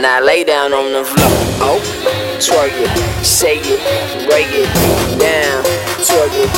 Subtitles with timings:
[0.00, 1.28] Now lay down on the floor.
[1.60, 1.78] Oh,
[2.40, 2.88] twerk it,
[3.22, 3.80] shake it,
[4.26, 4.68] break it
[5.20, 5.60] down.
[6.00, 6.50] It,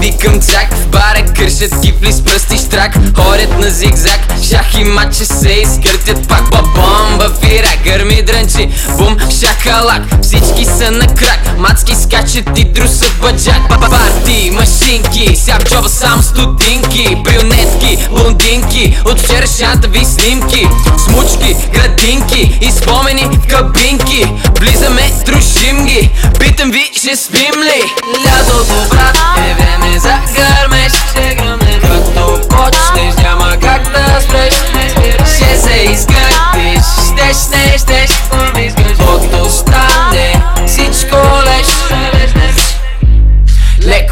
[0.00, 2.92] викам чак в бара, кършат кифли с пръсти штрак.
[3.18, 4.20] Ходят на зигзаг,
[4.50, 6.28] шах и маче се изкъртят.
[6.28, 8.68] Пак Бабомба фира, гърми дрънчи,
[8.98, 13.60] бум, шакалак Всички са на крак, мацки скачат и друсат баджак.
[13.68, 17.16] Па- Парти, машинки, ся в джоба само стотинки.
[17.24, 20.68] Брюнетки, блондинки, от вчерашната ви снимки.
[20.98, 22.58] Смучки, градинки.
[22.60, 24.26] И спомени в кабинки.
[24.60, 27.82] Влизаме, дружим ги, питам ви, ще спим ли?
[28.26, 33.45] Лятото, брат, е време за гръмнем като почнеш, няма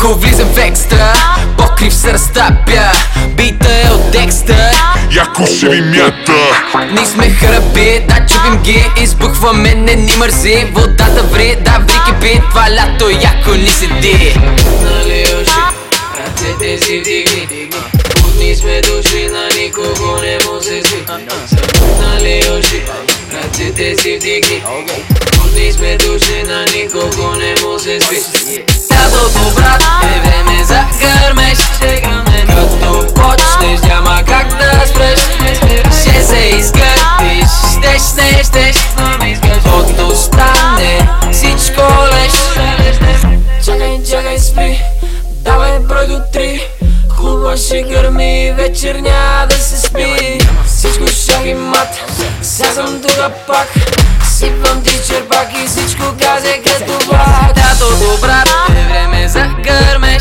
[0.04, 1.12] Леко влизам в екстра,
[1.58, 2.92] покрив се разтапя
[3.36, 4.70] Бита е от Декстър.
[5.16, 6.32] Яко ще ви мята.
[6.92, 8.84] Ние сме храби, да чупим ги.
[9.02, 10.66] Избухваме, не ни мързи.
[10.73, 14.34] Водата ври, да ври кипи Това лято яко ни седи.
[14.82, 15.60] Нали уши,
[16.18, 17.70] ръцете си вдигни
[18.23, 21.04] Будни сме души, на никого не му се сви.
[22.01, 22.82] Нали уши,
[23.34, 24.62] ръцете си вдигни.
[25.36, 28.34] Будни сме души, на никого не му се сви
[46.07, 46.60] брой до три.
[47.09, 50.38] Хубава ще гърми, вечер няма да се спи.
[50.66, 51.88] Всичко шах и мат,
[52.43, 53.69] сега съм тука пак.
[54.38, 60.13] Сипвам ти черпак и всичко газе като влак Лятото, брат, е време за гърмеж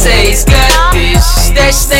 [0.00, 1.90] Ses kätis, stes,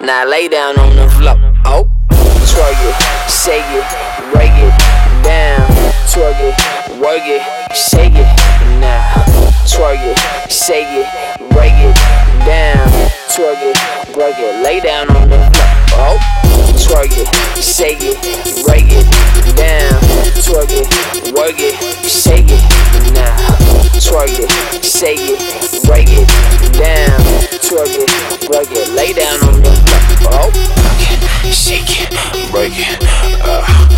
[0.00, 1.88] Now lay down on the floor, oh.
[2.46, 2.94] Twerk it,
[3.28, 3.84] shake it,
[4.32, 4.72] break it
[5.24, 5.66] down.
[6.06, 7.42] Twerk it, work it,
[7.74, 8.80] shake it.
[8.80, 9.24] Now
[9.66, 11.45] Twerk it, shake it,
[28.50, 29.70] rug it, lay down on the
[30.20, 30.52] floor.
[31.52, 32.98] Shake it, break it,
[33.42, 33.95] uh.